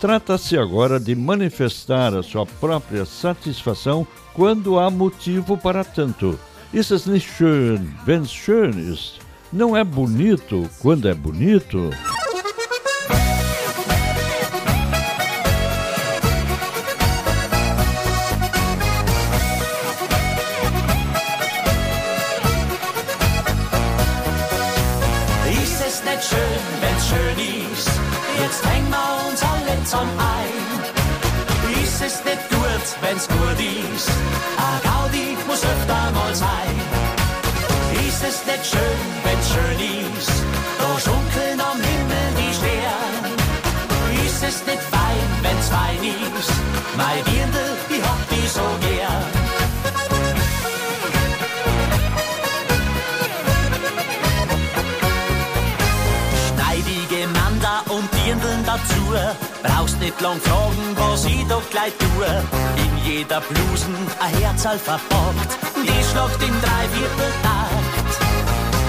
[0.00, 6.40] Trata-se agora de manifestar a sua própria satisfação quando há motivo para tanto.
[6.72, 9.18] Ist es nicht schön, wenn's schön ist?
[9.52, 11.90] Não é bonito quando é bonito?
[29.90, 31.82] Zusammen ein.
[31.82, 34.10] Ist es nicht gut, wenn's gut ist?
[34.56, 36.74] A Gaudi muss öfter mal sein.
[38.06, 39.80] Ist es nicht schön, wenn's schön
[40.16, 40.32] ist?
[40.78, 43.30] Da schunkeln am Himmel die Sterne.
[44.26, 46.02] Ist es nicht fein, wenn's fein
[46.38, 46.52] ist?
[46.96, 49.24] Mein Dirndl, ich hab die so gern.
[56.46, 59.49] Schneidige Manda und Dirndln dazu.
[59.62, 62.26] Brauchst nicht lang fragen, was ich doch gleich tue.
[62.76, 65.58] In jeder Blusen ein Herzal verpackt.
[65.76, 68.10] Die schlagt im Dreivierteltakt.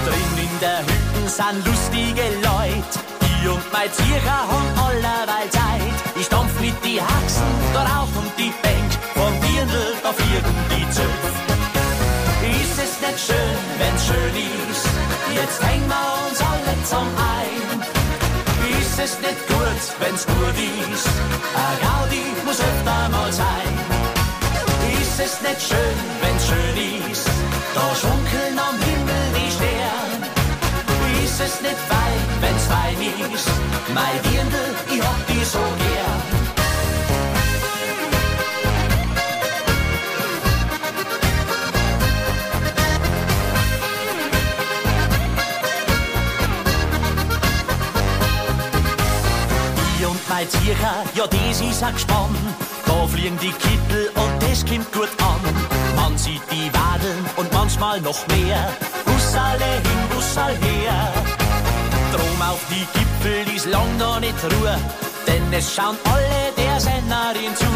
[0.06, 2.98] Drin in der Hütten sind lustige Leute.
[3.20, 5.96] Ich und mein Zierer haben allerweil Zeit.
[6.18, 8.90] Ich stampf mit die Haxen, da rauf und die Bank.
[9.14, 11.52] Vom Dirndl auf irgendwie Zöpf.
[12.42, 14.34] Ist es nicht schön, wenn's schön
[14.70, 14.86] ist?
[15.34, 18.01] Jetzt hängen wir uns alle zusammen ein.
[19.04, 21.08] Ist nicht gut, wenn's gut ist?
[21.56, 23.72] A Gaudi muss öfter mal sein.
[25.00, 27.26] Ist es nicht schön, wenn's schön ist?
[27.74, 30.26] Da schunkeln am Himmel die Sterne.
[31.24, 33.48] Ist es nicht fein, wenn's fein ist?
[33.92, 36.11] Mein Dirndl, ich hab die so gern.
[50.42, 52.34] Mein Tierer, ja, das ist ein Gespann.
[52.86, 55.40] Da fliegen die Kittel und das kommt gut an.
[55.96, 58.68] Man sieht die Wadeln und manchmal noch mehr.
[59.04, 61.12] Bussale hin, Bussal her.
[62.12, 64.76] Drum auf die Gipfel ist lang noch nicht Ruhe.
[65.26, 67.66] Denn es schauen alle der Sennerin zu.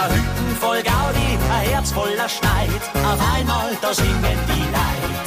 [0.00, 2.82] Ein Hütten voll Gaudi, ein Herz voller Schneid.
[3.10, 5.24] Auf einmal, da singen die Leid.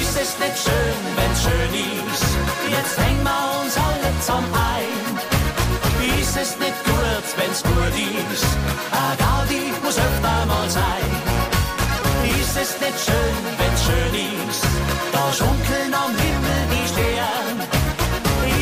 [0.00, 2.24] Ist es nicht schön, wenn's schön ist?
[2.70, 5.01] Jetzt hängen wir uns alle zusammen
[6.36, 6.42] ein.
[6.42, 8.46] Ist es nicht gut, wenn's gut ist?
[8.90, 11.10] A Gaudi muss öfter mal sein.
[12.40, 14.64] Ist es nicht schön, wenn's schön ist?
[15.12, 17.64] Da schunkeln am Himmel die Sterne.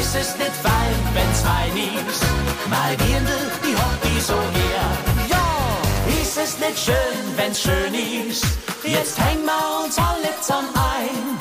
[0.00, 1.76] Ist es nicht fein, wenn's fein
[2.08, 2.22] ist?
[2.68, 5.28] Mein Dirndl, ich hab die so gern.
[5.28, 7.94] Ja, ist es nicht schön, wenn's schön
[8.28, 8.44] ist?
[8.84, 11.38] Jetzt hängen wir uns alle zusammen ein.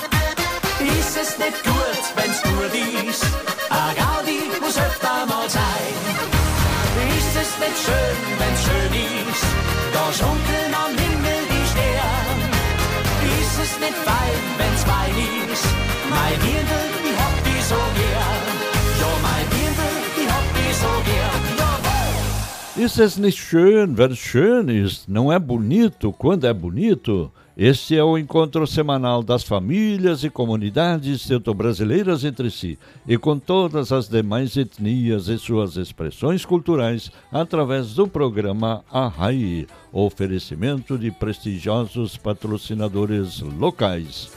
[0.99, 2.08] Ist es nicht gut
[7.59, 8.93] Nicht schön, wenn's schön
[9.29, 9.47] ist?
[9.93, 12.47] Da schunkeln am Himmel die Sterne.
[13.39, 13.99] Ist es nicht
[14.59, 14.83] wenn's
[15.51, 15.67] ist?
[16.09, 18.49] Mein Dirndl, die hab die so gern.
[23.17, 25.09] Nicht schön, wenn es schön ist?
[25.09, 27.29] Não é bonito quando é bonito?
[27.61, 33.91] Este é o encontro semanal das famílias e comunidades teuto-brasileiras entre si e com todas
[33.91, 43.41] as demais etnias e suas expressões culturais através do programa Arrai, oferecimento de prestigiosos patrocinadores
[43.41, 44.31] locais.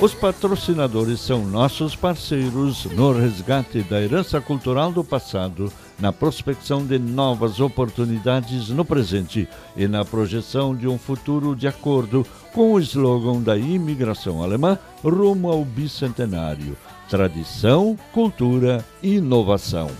[0.00, 6.98] Os patrocinadores são nossos parceiros no resgate da herança cultural do passado, na prospecção de
[6.98, 13.40] novas oportunidades no presente e na projeção de um futuro de acordo com o slogan
[13.40, 16.76] da imigração alemã rumo ao bicentenário:
[17.08, 19.90] tradição, cultura e inovação.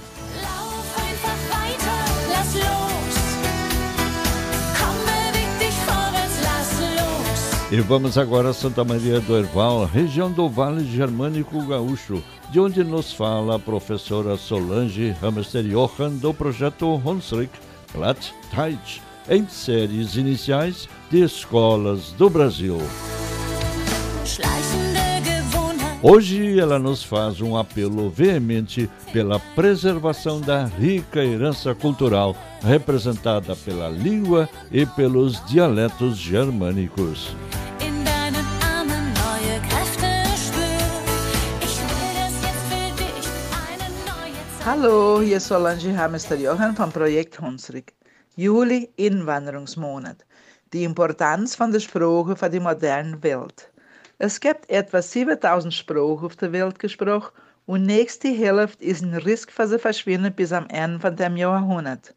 [7.71, 12.83] E vamos agora a Santa Maria do Herval, região do Vale Germânico Gaúcho, de onde
[12.83, 17.53] nos fala a professora Solange Hamster Johann do projeto Hunsrück
[17.93, 22.79] Platt Teich, em séries iniciais de escolas do Brasil.
[26.01, 33.89] Hoje ela nos faz um apelo veemente pela preservação da rica herança cultural representada pela
[33.89, 37.35] língua e pelos dialetos germânicos.
[44.71, 47.91] Hallo, hier ist Solange Hamester Johann vom Projekt Hunsrück.
[48.37, 50.27] Juli, Inwanderungsmonat.
[50.75, 53.73] Die Importanz von der Sprache für die moderne Welt.
[54.19, 57.33] Es gibt etwa 7000 Sprachen auf der Welt gesprochen
[57.65, 62.15] und nächste Hälfte ist ein Risk für sie verschwinden bis am Ende von dem Jahrhundert.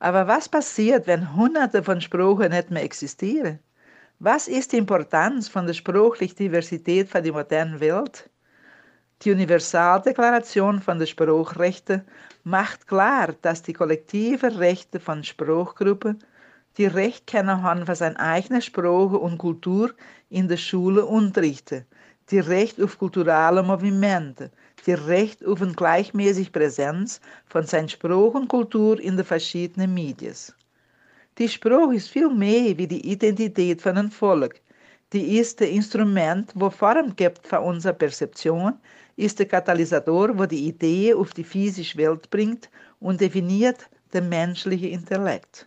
[0.00, 3.60] Aber was passiert, wenn hunderte von Sprachen nicht mehr existieren?
[4.18, 8.28] Was ist die Importanz von der sprachlichen Diversität für die moderne Welt?
[9.24, 12.04] Die Universaldeklaration von der Sprachrechte
[12.44, 16.22] macht klar, dass die kollektiven Rechte von Sprachgruppen
[16.76, 19.92] die Recht kennen haben für seine eigene Sprache und Kultur
[20.30, 21.84] in der Schule unterrichten,
[22.30, 24.52] die Recht auf kulturelle Movimente,
[24.86, 30.36] die Recht auf eine gleichmäßige Präsenz von seiner Sprache und Kultur in den verschiedenen Medien.
[31.38, 34.60] Die Sprache ist viel mehr wie die Identität von einem Volk.
[35.12, 38.74] Die ist das Instrument, wo Form gibt für unsere Perzeption,
[39.18, 44.90] ist der Katalysator, wo die Idee auf die physische Welt bringt und definiert den menschlichen
[44.90, 45.66] Intellekt.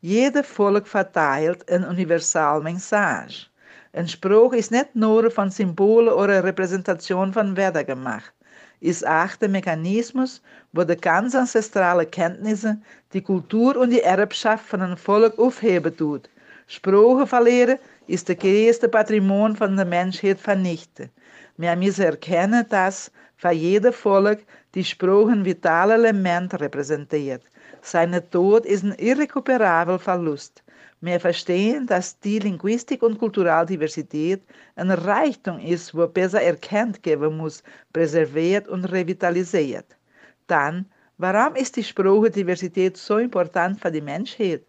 [0.00, 3.48] Jeder Volk verteilt een universal message.
[3.92, 8.32] Een Spruch ist nicht nur von Symbolen oder Repräsentation von Wörtern gemacht,
[8.80, 10.40] ist auch der Mechanismus,
[10.72, 12.78] wo die ganz ancestrale Kenntnisse,
[13.12, 16.30] die Kultur und die Erbschaft von einem Volk aufheben tut.
[16.68, 21.10] Sprache verlieren ist der größte Patrimon von der Menschheit vernichten.
[21.56, 24.44] Wir müssen erkennen, dass für jedes Volk
[24.74, 27.42] die Sprache ein vitales Element repräsentiert.
[27.80, 30.64] Seine Tod ist ein irrekuperabler Verlust.
[31.00, 34.42] Wir verstehen, dass die Linguistik und Kulturaldiversität
[34.74, 39.96] ein Reichtum ist, wo besser erkannt geben muss, preserviert und revitalisiert.
[40.46, 40.86] Dann,
[41.18, 44.64] warum ist die Sprachdiversität so important für die Menschheit?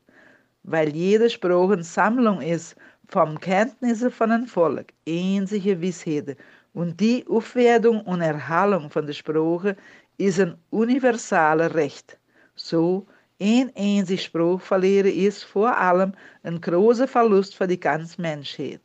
[0.63, 2.75] Weil jede Sprache eine Sammlung ist
[3.07, 6.35] von Kenntnissen von einem Volk, ähnliche Wissheiten.
[6.75, 9.77] Und die Aufwertung und Erhaltung von der Sprache
[10.17, 12.19] ist ein universales Recht.
[12.55, 13.07] So,
[13.39, 16.11] een einzige Spruch verlieren ist vor allem
[16.43, 18.81] ein großer Verlust für die ganze Menschheit.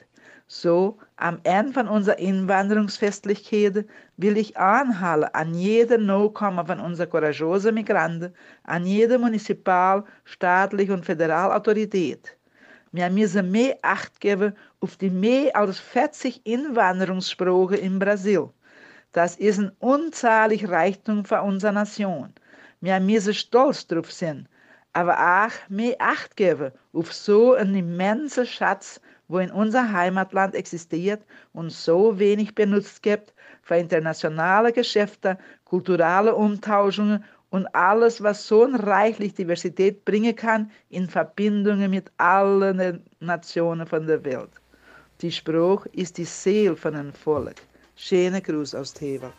[0.46, 7.74] So, am Ende von unserer Inwanderungsfestlichkeiten will ich anhalten an jeden Neukommer von unserer courageosen
[7.74, 8.32] Migranten,
[8.62, 12.36] an jede Municipal-, staatliche und Föderalautorität.
[12.92, 18.50] Wir müssen mehr Acht geben auf die mehr als 40 Inwanderungssprachen in Brasil.
[19.12, 22.32] Das ist ein unzahlig Reichtum für unsere Nation.
[22.80, 24.48] Wir müssen stolz drauf sein,
[24.92, 31.22] aber auch mehr Acht geben auf so einen immensen Schatz, wo in unser Heimatland existiert
[31.52, 33.32] und so wenig benutzt gibt
[33.62, 41.90] für internationale Geschäfte, kulturelle Umtauschungen und alles, was so reichlich Diversität bringen kann in Verbindungen
[41.90, 44.50] mit allen Nationen von der Welt.
[45.20, 47.56] Die Spruch ist die Seele von einem Volk.
[47.96, 49.34] Schöne Gruß aus Tewald.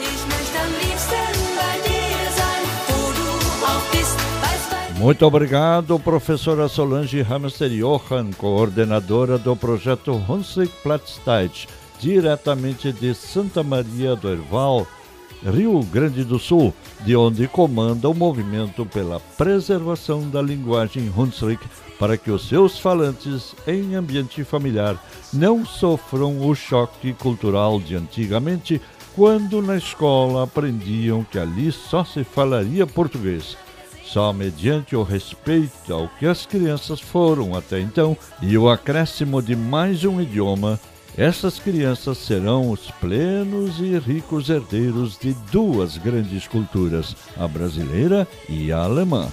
[0.00, 1.14] Ich möchte am liebsten
[1.54, 3.28] bei dir sein, wo du
[3.64, 11.68] auch bist, weil's bei Muito obrigado, professora Solange Hamster Johann, coordenadora do projeto Hunsrück Platzteit,
[12.02, 14.86] diretamente de Santa Maria do Herval,
[15.50, 16.74] Rio Grande do Sul,
[17.04, 21.64] de onde comanda o movimento pela preservação da linguagem Hunsrück
[21.98, 25.00] para que os seus falantes em ambiente familiar
[25.32, 28.80] não sofram o choque cultural de antigamente,
[29.14, 33.56] quando na escola aprendiam que ali só se falaria português.
[34.04, 39.56] Só mediante o respeito ao que as crianças foram até então e o acréscimo de
[39.56, 40.78] mais um idioma,
[41.16, 48.70] essas crianças serão os plenos e ricos herdeiros de duas grandes culturas, a brasileira e
[48.70, 49.28] a alemã.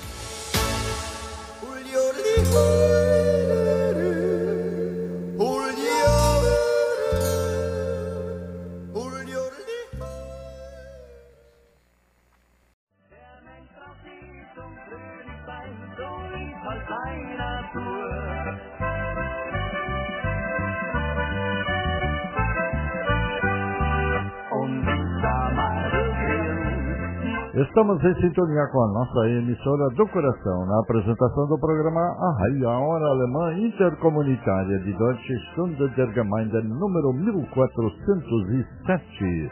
[27.83, 33.05] Estamos em sintonia com a nossa emissora do coração, na apresentação do programa A Hora
[33.07, 39.51] Alemã Intercomunitária de Deutsche Stunde der Gemeinde número 1407.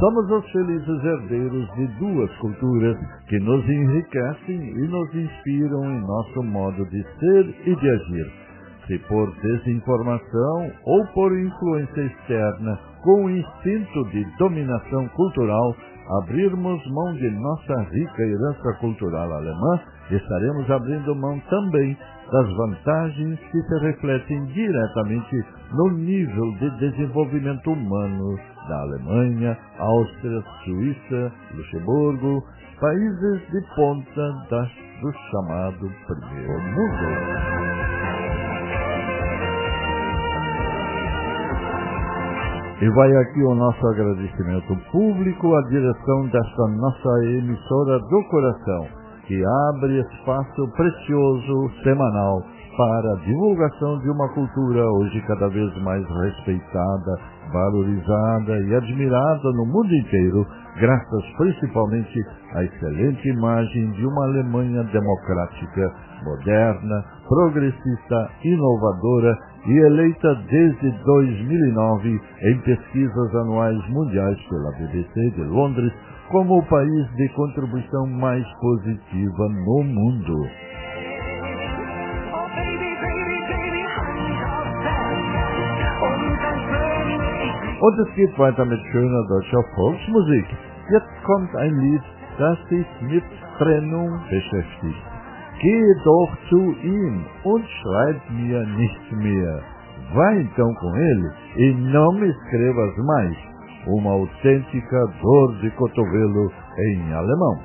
[0.00, 2.96] Somos os felizes herdeiros de duas culturas
[3.28, 8.32] que nos enriquecem e nos inspiram em nosso modo de ser e de agir.
[8.86, 15.76] Se por desinformação ou por influência externa, com o instinto de dominação cultural,
[16.22, 19.80] abrirmos mão de nossa rica herança cultural alemã,
[20.10, 21.96] estaremos abrindo mão também
[22.30, 28.38] das vantagens que se refletem diretamente no nível de desenvolvimento humano
[28.68, 32.44] da Alemanha, Áustria, Suíça, Luxemburgo,
[32.80, 34.62] países de ponta da,
[35.00, 37.87] do chamado Primeiro Mundo.
[42.80, 48.86] E vai aqui o nosso agradecimento público à direção desta nossa emissora do coração,
[49.26, 52.40] que abre espaço precioso semanal
[52.76, 57.18] para a divulgação de uma cultura hoje cada vez mais respeitada,
[57.52, 60.46] valorizada e admirada no mundo inteiro,
[60.80, 62.24] graças principalmente
[62.54, 72.58] à excelente imagem de uma Alemanha democrática, moderna, progressista, inovadora e eleita desde 2009 em
[72.60, 75.92] pesquisas anuais mundiais pela BBC de Londres
[76.30, 80.46] como o país de contribuição mais positiva no mundo.
[87.80, 90.46] Und es geht weiter mit schöner deutscher Volksmusik.
[90.90, 92.02] Jetzt kommt ein Lied,
[92.38, 93.24] das sich mit
[93.56, 95.17] Trennung beschäftigt.
[95.60, 99.62] Gehe doch zu ihm und schreib mir nicht mehr.
[100.14, 103.36] Vá então com ele e não me escrevas mais.
[103.86, 107.58] Uma autêntica dor de cotovelo em alemão.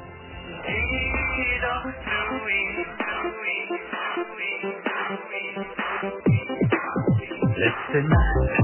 [7.56, 8.63] Letzte Nacht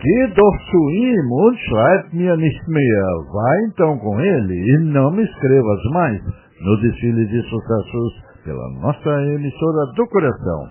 [0.00, 3.08] Ihm und schreib mir nicht mehr.
[3.32, 6.22] Vá então com ele e não me escrevas mais.
[6.60, 10.70] No desfile de sucessos pela nossa emissora do coração.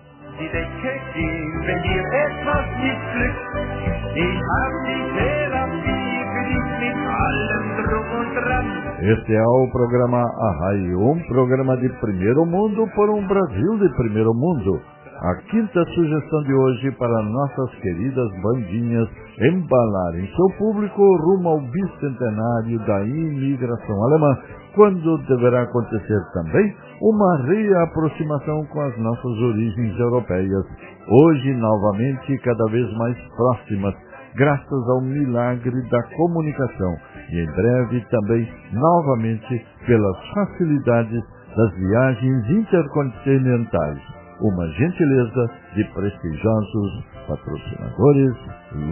[8.37, 8.87] Dran.
[8.99, 14.33] Este é o programa Arrai, um programa de primeiro mundo por um Brasil de primeiro
[14.33, 14.81] mundo.
[15.27, 19.09] A quinta sugestão de hoje para nossas queridas bandinhas
[19.41, 24.37] embalarem seu público rumo ao bicentenário da imigração alemã,
[24.73, 30.63] quando deverá acontecer também uma reaproximação com as nossas origens europeias,
[31.09, 33.95] hoje novamente cada vez mais próximas,
[34.37, 36.95] graças ao milagre da comunicação
[37.31, 41.21] e em breve também novamente pelas facilidades
[41.53, 44.16] das viagens intercontinentais.
[44.39, 48.35] Uma gentileza de prestigiosos patrocinadores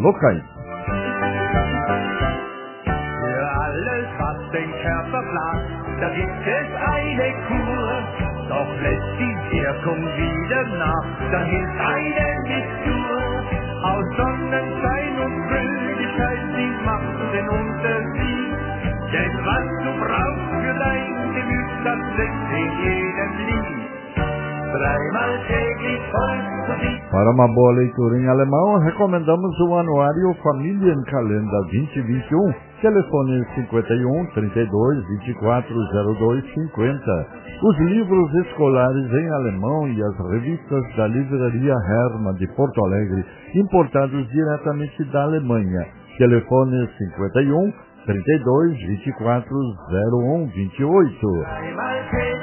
[0.02, 0.44] locais.
[2.86, 5.70] Für alles, was den Körper plagt,
[6.02, 7.86] da gibt es eine Kur.
[8.50, 13.18] Doch lässt die Wirkung wieder nach, dann hilft eine Mixtur.
[13.86, 18.54] Aus Sonnenschein und Fröhlichkeit, sie macht den Unterschied.
[19.14, 23.65] Denn was du brauchst für dein Gemüt, das steckt in jedem Lied.
[27.12, 35.74] Para uma boa leitura em alemão, recomendamos o anuário Familienkalender 2021, telefone 51 32 24
[36.20, 37.28] 02 50.
[37.64, 44.28] Os livros escolares em alemão e as revistas da Livraria Hermann de Porto Alegre, importados
[44.28, 45.88] diretamente da Alemanha.
[46.18, 47.72] Telefone 51
[48.06, 49.56] 32 24
[50.12, 52.35] 01 28.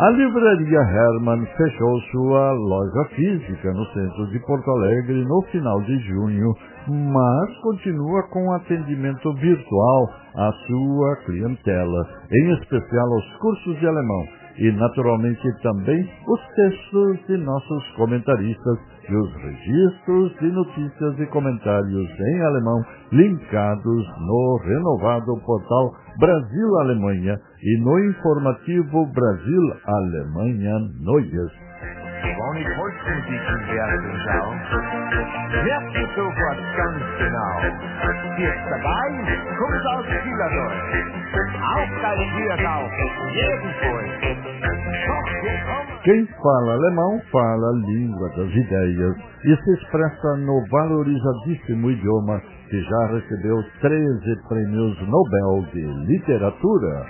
[0.00, 5.98] A livraria Hermann fechou sua loja física no centro de Porto Alegre no final de
[6.08, 6.54] junho,
[6.88, 14.24] mas continua com atendimento virtual à sua clientela, em especial aos cursos de alemão
[14.56, 22.08] e, naturalmente, também os textos de nossos comentaristas e os registros de notícias e comentários
[22.20, 22.82] em alemão
[23.12, 30.78] linkados no renovado portal Brasil-Alemanha e no informativo Brasil-Alemanha
[45.08, 45.90] kommen.
[46.04, 52.80] Quem fala alemão fala a língua das ideias e se expressa no valorizadíssimo idioma que
[52.82, 57.04] já recebeu 13 prêmios Nobel de Literatura.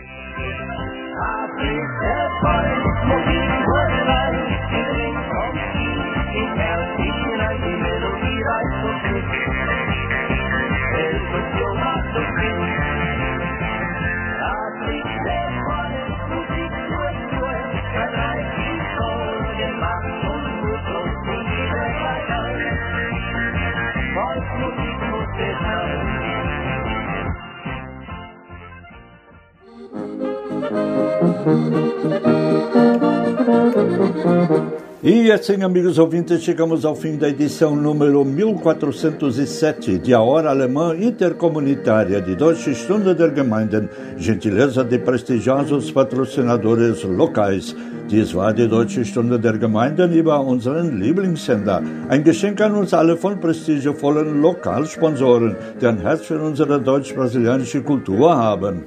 [35.03, 40.95] E assim, amigos ouvintes, chegamos ao fim da edição número 1407 de A Hora Alemã
[40.95, 47.75] Intercomunitária de Deutsche Stunde der Gemeinden, gentileza de prestigiosos patrocinadores locais.
[48.09, 51.83] Dies war die Deutsche Stunde der Gemeinden über unseren Lieblingssender.
[52.09, 58.37] Ein Geschenk an uns alle von prestigiovollen Lokalsponsoren, die ein Herz für unsere deutsch-brasilianische Kultur
[58.37, 58.85] haben.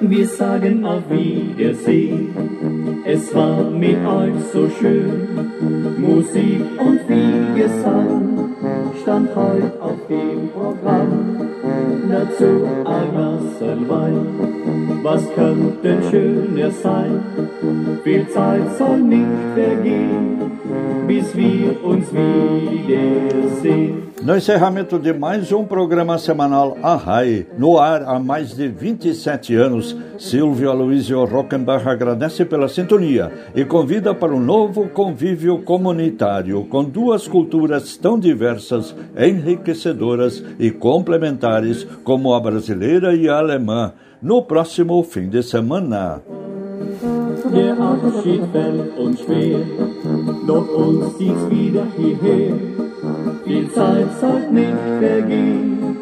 [0.00, 2.28] Wir sagen auf Wiedersehen,
[3.04, 5.26] es war mit euch so schön.
[5.98, 8.54] Musik und viel Gesang
[9.02, 11.48] stand heute auf dem Programm.
[12.10, 14.26] Dazu ein Glas Wein,
[15.02, 17.20] was könnte schöner sein?
[18.04, 20.50] Viel Zeit soll nicht vergehen,
[21.06, 24.05] bis wir uns wiedersehen.
[24.26, 29.96] No encerramento de mais um programa semanal Arrai, no ar há mais de 27 anos,
[30.18, 37.28] Silvio Aloysio Rockenbach agradece pela sintonia e convida para um novo convívio comunitário com duas
[37.28, 45.28] culturas tão diversas, enriquecedoras e complementares como a brasileira e a alemã, no próximo fim
[45.28, 46.20] de semana.
[47.52, 49.60] Der Abschied fällt uns schwer,
[50.48, 52.85] doch uns zieht's wieder hierher.
[53.46, 55.96] Viel Zeit soll nicht vergehen,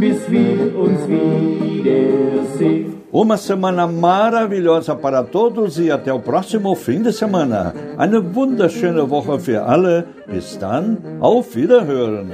[0.00, 2.94] bis wir uns wiedersehen.
[3.12, 7.72] Uma semana maravilhosa para todos e até o próximo fim de semana.
[7.96, 10.06] Eine wunderschöne Woche für alle.
[10.26, 12.32] Bis dann, auf Wiederhören.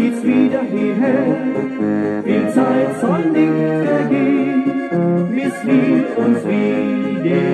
[0.00, 1.36] Uns zieht's wieder hierher.
[2.24, 4.64] Viel Zeit soll nicht vergehen,
[5.30, 7.50] bis wir uns wiedersehen.